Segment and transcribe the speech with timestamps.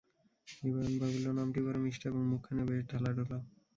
[0.61, 3.37] নিবারণ ভাবিল, নামটি বড়ো মিষ্ট এবং মুখখানিও বেশ ঢলোঢলো।